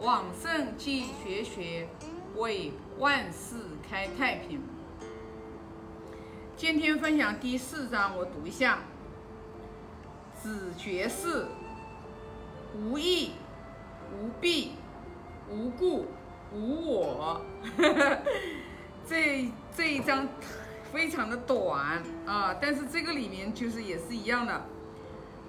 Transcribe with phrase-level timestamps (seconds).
[0.00, 1.88] 往圣继绝学，
[2.36, 3.56] 为万世
[3.88, 4.60] 开太平。
[6.54, 8.80] 今天分享第四章，我读一下：
[10.34, 11.46] 子绝世，
[12.74, 13.32] 无义，
[14.12, 14.72] 无弊，
[15.50, 16.04] 无故，
[16.52, 17.40] 无我。
[19.08, 20.28] 这这一章
[20.92, 24.62] 非常的短啊，但是这个里面就是也是一样的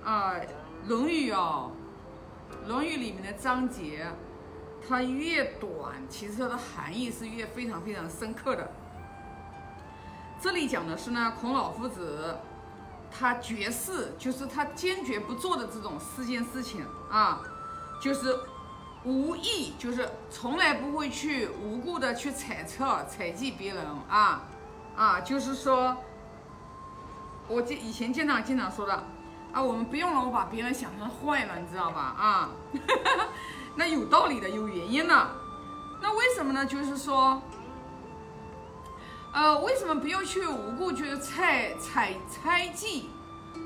[0.05, 0.35] 啊，
[0.87, 1.71] 《论语》哦，
[2.67, 4.07] 《论语》里面的章节。
[4.87, 8.71] 它越短，其实它的含义是越非常非常深刻的。
[10.39, 12.37] 这里讲的是呢，孔老夫子
[13.11, 17.41] 他绝世，就是他坚决不做的这种四件事情啊，
[17.99, 18.39] 就是
[19.03, 24.43] 无意，就是从来不会去无故的去猜测、猜忌别人啊
[24.95, 25.97] 啊，就是说，
[27.47, 28.93] 我这以前经常经常说的
[29.51, 32.49] 啊，我们不用老把别人想成坏了，你知道吧啊？
[33.77, 35.27] 那有道理的，有原因的。
[36.01, 36.65] 那为什么呢？
[36.65, 37.41] 就是说，
[39.31, 43.09] 呃，为什么不要去无故去猜猜猜忌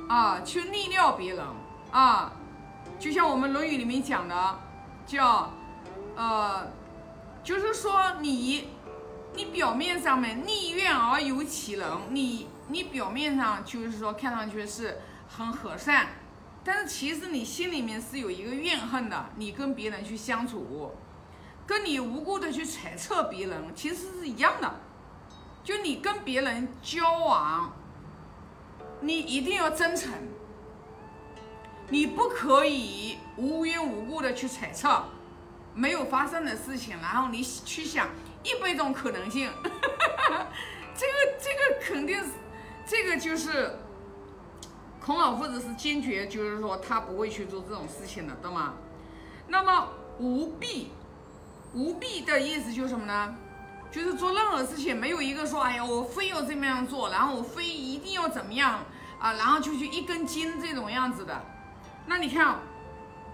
[0.09, 1.45] 啊，去逆料别人
[1.91, 2.33] 啊？
[2.99, 4.59] 就像我们《论语》里面讲的，
[5.07, 5.49] 叫
[6.15, 6.67] 呃，
[7.43, 8.69] 就是说你
[9.33, 16.07] 你表面上面逆愿而有其人，你你表面上就是说看上去是很和善。
[16.63, 20.91] 但是其实你心里面是有一个怨恨的，你跟别人去相处，
[21.65, 24.71] 跟你无辜的去揣测别人，其实是一样的。
[25.63, 27.73] 就你跟别人交往，
[28.99, 30.13] 你一定要真诚，
[31.89, 35.03] 你不可以无缘无故的去揣测
[35.73, 38.09] 没有发生的事情，然后你去想
[38.43, 39.49] 一百种可能性。
[39.63, 42.29] 这个这个肯定是，
[42.85, 43.79] 这个就是。
[45.03, 48.73] 孔老夫子是坚决，就是说他不会去做这种事情的，懂吗？
[49.47, 49.87] 那么
[50.19, 50.91] 无弊，
[51.73, 53.35] 无弊的意思就是什么呢？
[53.91, 58.79] 就是做任何事情没有一个说，哎呀，我非要这么样做，然后我非一定要怎么样
[59.19, 61.41] 啊，然后就去一根筋这种样子的。
[62.05, 62.59] 那你看，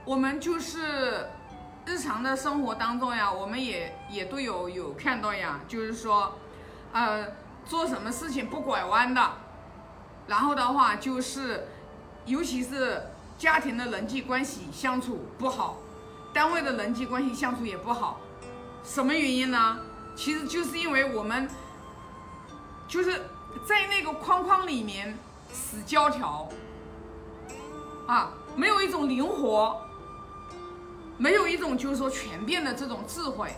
[0.06, 1.30] 我们就是
[1.86, 6.34] 日常的生活当中呀，我们也也都有有看到呀，就是说，
[6.94, 7.28] 呃，
[7.66, 9.22] 做什么事情不拐弯的。
[10.28, 11.68] 然后的话就是，
[12.26, 13.02] 尤其是
[13.38, 15.78] 家庭的人际关系相处不好，
[16.34, 18.20] 单位的人际关系相处也不好，
[18.84, 19.80] 什么原因呢？
[20.16, 21.48] 其实就是因为我们
[22.88, 23.22] 就是
[23.66, 25.18] 在那个框框里面
[25.54, 26.50] 死胶条
[28.08, 29.80] 啊，没有一种灵活，
[31.18, 33.54] 没有一种就是说全变的这种智慧。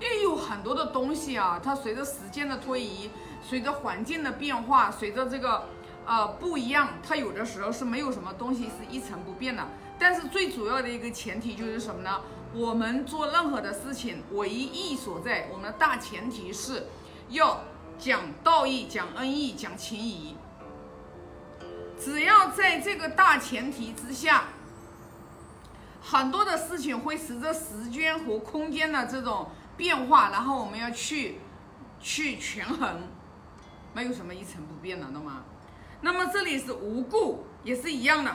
[0.00, 3.08] 因为有很多的东西啊，它随着时间的推移，
[3.42, 5.66] 随着环境的变化，随着这个
[6.06, 9.66] 呃不一样，它有的时候是没有什么东西是一成不变的。
[9.98, 12.20] 但是最主要的一个前提就是什么呢？
[12.54, 16.86] 我们做任何的事情，唯一所在，我们的大前提是
[17.28, 17.64] 要
[17.98, 20.36] 讲道义、讲恩义、讲情谊。
[21.98, 24.44] 只要在这个大前提之下，
[26.00, 29.50] 很多的事情会随着时间和空间的这种。
[29.74, 31.38] 变化，然后我们要去
[31.98, 33.08] 去权衡，
[33.94, 35.42] 没有什么一成不变的，懂吗？
[36.00, 38.30] 那么这里是无故，也是一样的，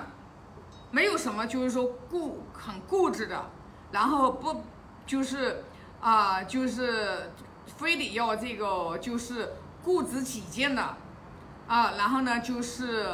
[0.91, 3.49] 没有什么就是说固很固执的，
[3.91, 4.63] 然后不
[5.05, 5.63] 就是
[5.99, 7.31] 啊，就是
[7.65, 9.53] 非得要这个就是
[9.83, 10.81] 固执己见的
[11.67, 13.05] 啊，然后呢就是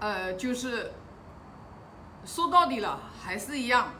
[0.00, 0.92] 呃就是
[2.24, 3.92] 说到底了还是一样。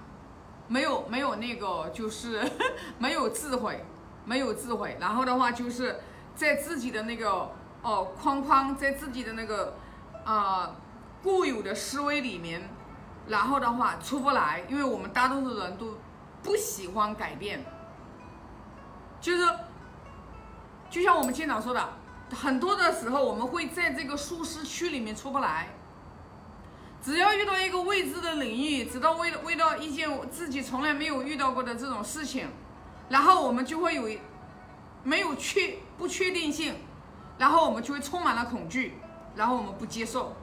[0.68, 2.40] 没有没有那个就是
[2.96, 3.84] 没有智慧，
[4.24, 6.00] 没有智慧，然后的话就是
[6.34, 7.50] 在自己的那个
[7.82, 9.76] 哦框框，在自己的那个
[10.24, 10.74] 啊
[11.22, 12.68] 固有的思维里面，
[13.28, 15.98] 然后的话出不来，因为我们大多数人都
[16.42, 17.64] 不喜欢改变，
[19.20, 19.46] 就是
[20.90, 21.88] 就像我们经常说的，
[22.34, 25.68] 很多的时候我们会在这个舒适区里面出不来。
[27.00, 32.48] 只要遇到一个未知的领域，直到遇遇到一件自己从来没有遇到过的这种事情，
[33.08, 34.08] 然后我们就会有
[35.04, 36.74] 没有确不确定性，
[37.38, 38.98] 然后我们就会充满了恐惧，
[39.34, 40.34] 然后我们不接受，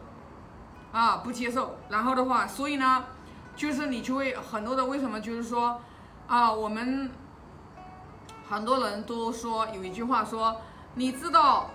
[0.92, 3.06] 啊，不接受，然后的话，所以呢，
[3.56, 5.80] 就是你就会很多的为什么就是说
[6.28, 7.10] 啊，我们
[8.50, 10.60] 很多人都说有一句话说，
[10.96, 11.70] 你知道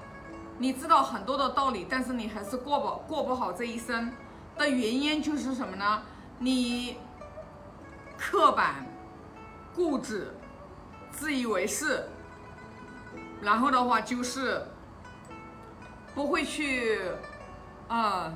[0.59, 4.13] 你知道很多的道理，但是你还是过不过不好这一生。
[4.57, 6.03] 的原因就是什么呢？
[6.39, 6.97] 你
[8.17, 8.87] 刻板、
[9.75, 10.33] 固执、
[11.11, 12.09] 自以为是，
[13.41, 14.63] 然后的话就是
[16.15, 16.99] 不会去，
[17.89, 18.33] 呃，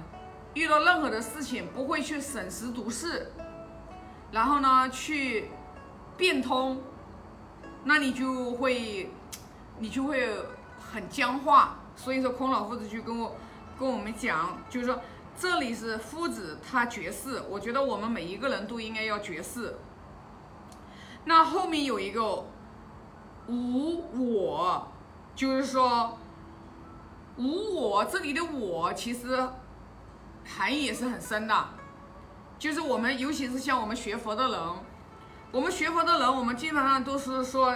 [0.54, 3.32] 遇到任何的事情不会去审时度势，
[4.30, 5.50] 然后呢去
[6.16, 6.82] 变通，
[7.84, 9.10] 那你就会
[9.78, 10.28] 你就会
[10.92, 11.76] 很僵化。
[11.96, 13.34] 所以说，孔老夫子就跟我
[13.78, 15.00] 跟我们讲，就是说
[15.36, 19.76] 这里是夫子他绝世，我觉得我们每一个人都应该要绝世。
[21.24, 22.44] 那后面有一个
[23.48, 24.86] 无我，
[25.34, 26.18] 就是说
[27.36, 29.48] 无我，这里的我其实
[30.44, 31.54] 含义也是很深的。
[32.58, 34.60] 就是我们，尤其是像我们学佛的人，
[35.52, 37.74] 我们学佛的人，我们基本上都是说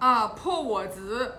[0.00, 1.32] 啊破我执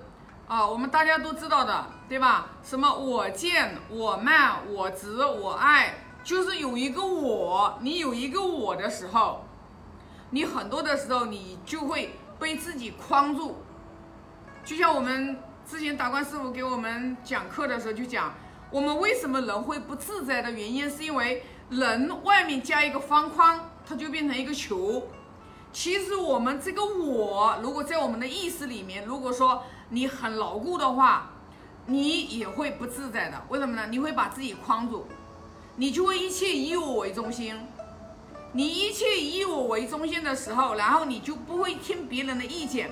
[0.48, 2.48] 啊，我们大家都知道的，对吧？
[2.64, 9.44] 什么我见、我慢、我执、我爱，就是有一个我，你有一个我的时候，
[10.30, 13.58] 你很多的时候你就会被自己框住。
[14.64, 15.38] 就像我们
[15.68, 18.34] 之前达观师傅给我们讲课的时候就讲，
[18.72, 21.44] 我们为什么人会不自在的原因，是因为。
[21.68, 25.08] 人外面加一个方框，它就变成一个球。
[25.74, 31.32] 其实我们这个我，如果在我们的意识里面，如果说你很牢固的话，
[31.88, 33.44] 你也会不自在的。
[33.50, 33.88] 为什么呢？
[33.90, 35.08] 你会把自己框住，
[35.78, 37.60] 你就会一切以我为中心。
[38.56, 42.90] 你一切以我为中心的时候，然后你就不会听别人的意见。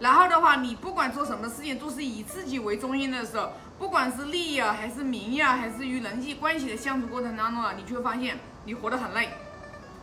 [0.00, 3.50] 然后的话，你不管做什么事情，都是以自己为中心的时候。
[3.78, 9.30] 不管是利益啊，还是名呀，还是与人际关系的相处过程当中啊，你就会发现你活得很累，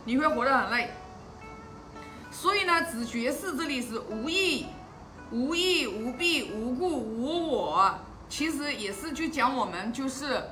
[0.06, 0.90] 你会活得很累。
[2.32, 4.66] 所以呢，子觉士这里是无义、
[5.30, 7.94] 无义、无弊、无故、无我，
[8.28, 10.42] 其实也是就讲我们就是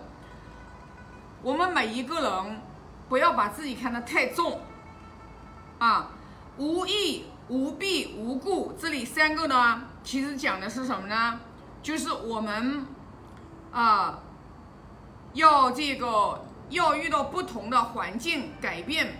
[1.42, 2.60] 我们每一个人
[3.08, 4.60] 不要把自己看得太重
[5.78, 6.10] 啊。
[6.56, 11.40] 无义、无弊、无故，这里三个呢，其实讲的是什么呢？
[11.82, 12.86] 就是我们。
[13.72, 14.20] 啊，
[15.32, 19.18] 要这个要遇到不同的环境改变，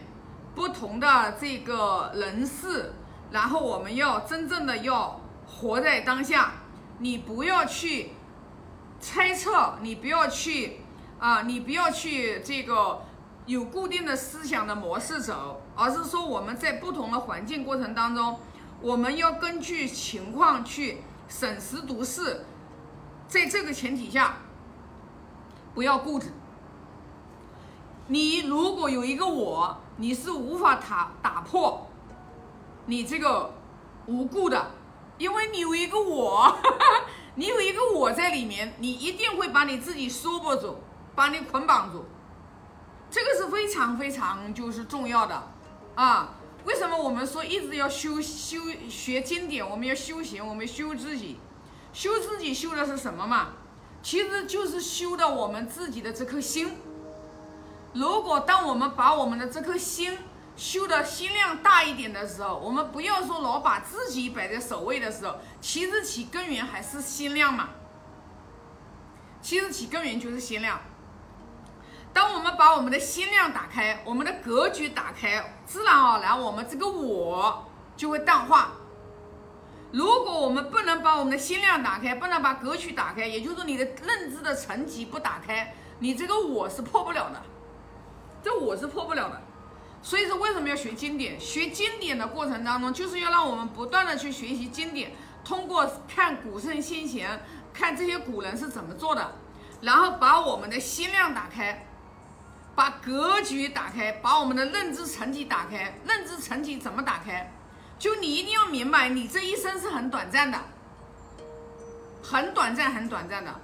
[0.55, 2.93] 不同的这个人事，
[3.33, 6.53] 然后我们要真正的要活在当下。
[6.99, 8.13] 你不要去
[9.01, 10.79] 猜测，你不要去
[11.19, 13.03] 啊，你不要去这个
[13.47, 18.39] 有固定的思想的模式走，而是说我们在不同的环境过程当中，
[18.81, 22.45] 我们要根据情况去审时度势，
[23.29, 24.37] 在这个前提下。
[25.75, 26.33] 不要固执。
[28.07, 31.87] 你如果有一个我，你是无法打打破
[32.87, 33.53] 你这个
[34.07, 34.71] 无故的，
[35.19, 36.57] 因为你有一个我，
[37.35, 40.77] 你有一个我在里面，你一定会把你自己束缚住，
[41.17, 42.05] 把你捆绑住。
[43.15, 45.41] 这个是非常非常就是重要的
[45.95, 46.31] 啊！
[46.65, 48.59] 为什么我们说一直要修修
[48.91, 49.65] 学经典？
[49.65, 51.39] 我们要修行，我们修自己，
[51.93, 53.51] 修自己修的是什么嘛？
[54.03, 56.77] 其实就是修的我们自己的这颗心。
[57.93, 60.19] 如果当我们把我们的这颗心
[60.57, 67.69] 修的心量大一点的时候，我们不要说老把自己摆在首位的时候，其实其根源还是心量嘛。
[69.41, 70.81] 其实其根源就是心量。
[72.15, 77.67] 当我们把我们的心量打开，我们的格局打开，自然而然我们这个我
[77.97, 78.73] 就会淡化。
[79.91, 87.43] 如果我们不能把我们的心量打开，不能把格局打开，也就是说你的认知的层级不打开，你这个我是破不了的，
[88.43, 89.43] 这我是破不了的。
[90.01, 91.39] 所以说为什么要学经典？
[91.41, 95.13] 学经典的过程当中，就是要让我们不断的去学习经典，
[95.45, 97.41] 通过看古圣先贤，
[97.73, 99.33] 看这些古人是怎么做的，
[99.81, 101.87] 然后把我们的心量打开，
[102.75, 105.99] 把格局打开，把我们的认知层级打开。
[106.07, 107.53] 认知层级怎么打开？
[107.99, 110.59] 就你一定要明白，你这一生是很短暂的，
[112.23, 113.55] 很短暂，很短暂的。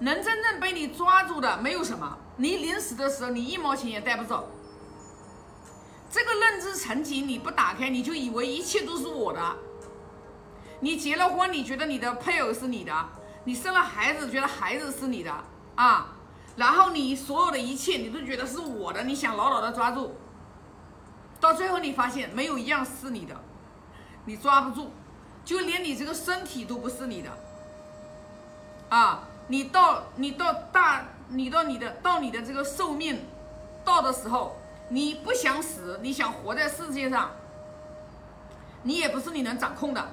[0.00, 2.18] 能真正被你抓住的没有什么。
[2.36, 4.48] 你临死的时候，你一毛钱也带不走。
[6.10, 9.56] 这个认知层级你不打开，你就以为一切都是我的。
[10.80, 12.92] 你结了婚，你觉得你的配偶是你的；
[13.44, 15.32] 你生了孩子，觉得孩子是你的
[15.74, 16.14] 啊。
[16.58, 20.14] 然后你所有的一切，你都觉得是我的，你想牢牢的抓住。
[21.40, 23.34] 到最后，你发现没有一样是你的。
[24.24, 24.90] 你抓不住，
[25.42, 27.30] 就连你这个身体都不是你的，
[28.90, 33.24] 啊，你到你到大，你到你的到你的这个寿命
[33.86, 34.56] 到的时候，
[34.90, 37.30] 你不想死，你想活在世界上，
[38.82, 40.08] 你也不是你能掌控的。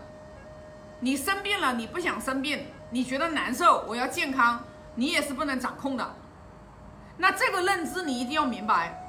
[1.01, 6.15] 你生病了，你不想生病，你觉得难受，我要健康，你也是不能掌控的。
[7.17, 9.01] 那这个认知你一定要明白。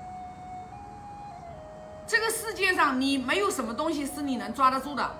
[2.07, 5.11] 这个世界上，你没有什么东西是你能抓得住的。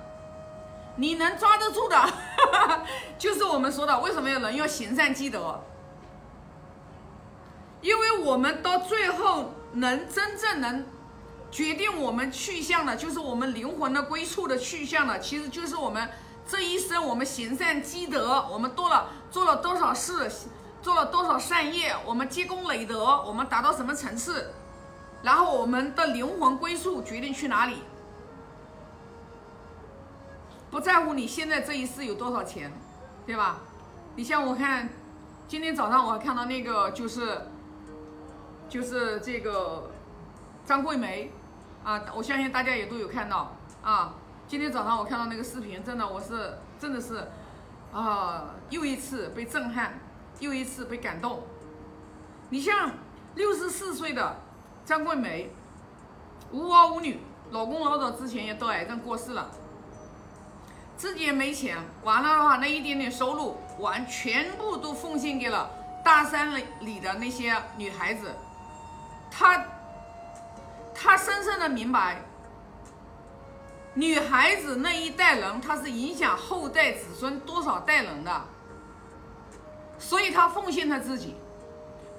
[0.99, 2.13] 你能抓得住的，
[3.19, 5.63] 就是我们说的，为什么有人要行善积德？
[7.83, 10.87] 因为我们到最后能真正能
[11.51, 16.09] 决定我们去向的，就是我们灵魂的归处的去向的，其实就是我们
[16.49, 20.31] 这一生我们行善积德，我们多了做了多少事，
[20.83, 24.53] 做了多少善业，我们积功累德，我们达到什么层次，
[25.23, 27.83] 然后我们的灵魂归宿决定去哪里。
[30.71, 32.73] 不在乎你现在这一世有多少钱，
[33.25, 33.59] 对吧？
[34.15, 34.89] 你像我看，
[35.49, 37.41] 今天早上我还看到那个就是，
[38.69, 39.91] 就是这个
[40.65, 41.31] 张桂梅，
[41.85, 44.15] 啊，我相信大家也都有看到啊。
[44.49, 47.27] 今天早上我看到那个视频，真的我是真的是，
[47.93, 49.99] 啊，又一次被震撼，
[50.41, 51.43] 又一次被感动。
[52.51, 52.93] 你像
[53.35, 54.37] 六十四岁的
[54.85, 55.51] 张桂梅，
[56.53, 57.19] 无儿无女，
[57.51, 59.51] 老公老早之前也得癌症过世了。
[60.97, 65.71] 自己也没钱，完了的话，那一点点收入完全部都奉献给了
[66.03, 68.35] 大山里里的那些女孩子。
[69.31, 69.63] 她，
[70.95, 72.23] 她深深的明白，
[73.93, 78.45] 女孩子那一代人，她是影响后代子孙多少代人的。
[80.07, 81.35] 所以他奉献他自己，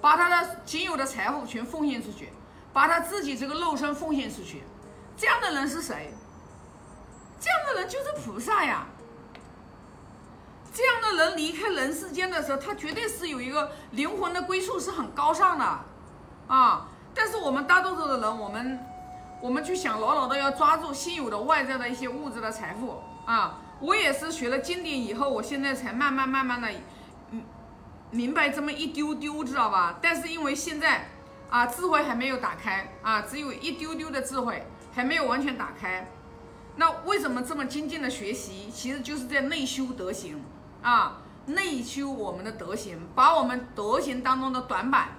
[0.02, 2.34] 把他的仅有的财富全奉献出去，
[2.74, 4.64] 把他自己这个肉身奉献出去。
[5.16, 6.14] 这样的人是谁？
[7.40, 8.86] 这样的人就是菩萨呀！
[10.74, 15.66] 这样的人离开人世间的时候，他绝对是有一个灵魂的归宿，是很高尚的
[16.48, 16.88] 啊。
[17.16, 18.86] 但是我们大多数的人，我们
[19.42, 23.60] 我们去想牢牢的要抓住现有的外在的一些物质的财富啊。
[23.80, 26.70] 我也是学了经典以后，我现在才慢慢慢慢的
[28.18, 30.00] 明白这么一丢丢，知道吧？
[30.02, 31.08] 但是因为现在
[31.52, 36.10] 啊智慧还没有打开啊，只有一丢丢的智慧还没有完全打开。
[36.78, 38.72] 那为什么这么精进的学习？
[38.74, 40.44] 其实就是在内修德行
[40.82, 45.10] 啊，内修我们的德行，把我们德行当中的短板、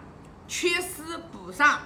[0.49, 1.79] 缺失补上。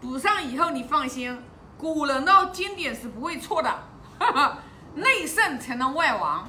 [0.00, 1.38] 补上以后，你放心，
[1.76, 3.70] 古人的经典是不会错的。
[4.18, 4.58] 哈哈
[4.94, 6.48] 内圣才能外王。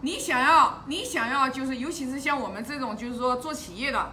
[0.00, 4.12] 你想要，你想要，就是尤其是像我们这种，就是说做企业的，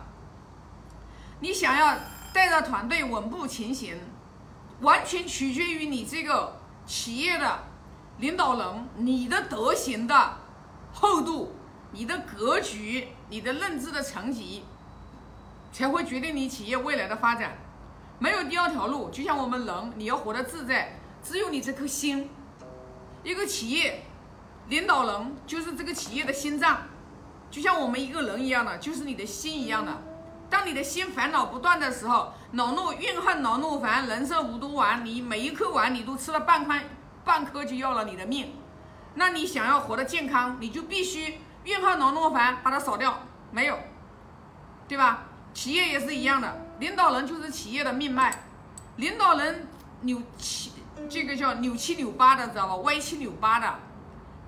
[1.40, 1.98] 你想要
[2.34, 3.98] 带着团队稳步前行，
[4.82, 6.60] 完全取决于你这个。
[6.88, 7.64] 企业的
[8.20, 10.38] 领导人，你的德行的
[10.94, 11.56] 厚度，
[11.90, 14.64] 你的格局，你的认知的层级，
[15.72, 17.58] 才会决定你企业未来的发展。
[18.20, 19.10] 没有第二条路。
[19.10, 22.30] 就像我们人，你要活得自在，只有你这颗心。
[23.24, 24.06] 一个企业
[24.70, 26.82] 领导人就是这个企业的心脏，
[27.52, 29.92] 就像我们一个人一样的，就是你的心一样的。
[30.50, 36.84] 当你的心烦恼不断的时候，恼怒、怨恨、恼怒、烦，人生无毒丸，你每一颗丸你都吃了半块，
[37.24, 38.54] 半颗就要了你的命。
[39.16, 43.20] 那你想要活得健康，你就必须怨恨、恼怒、烦把它扫掉，
[43.52, 43.78] 没有，
[44.88, 45.24] 对吧？
[45.54, 48.44] 企业也是一样的，领导人就是企业的命脉，
[48.98, 49.68] 领导人
[50.02, 50.72] 扭七，
[51.10, 52.76] 这个叫扭七扭八的，知道吧？
[52.78, 53.74] 歪七扭八的，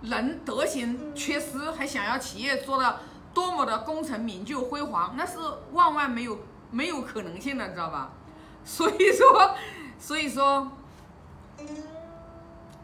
[0.01, 2.99] 人德行缺失，还想要企业做的。
[3.33, 5.37] 多么的功成名就辉煌，那是
[5.71, 6.39] 万万没有
[6.71, 8.11] 没有可能性的，知道吧？
[8.65, 9.55] 所以说，
[9.99, 10.71] 所以说，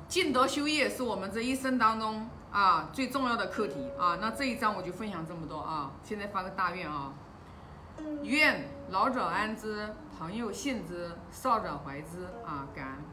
[0.08, 4.20] 尽德修业是我们这一生当中啊最重要的课题啊。
[4.22, 5.90] 那这一章我就分享这么多啊。
[6.04, 7.12] 现在发个大愿啊，
[8.22, 9.90] 愿老者安之，
[10.20, 13.13] 朋友信之，少者怀之啊，感恩。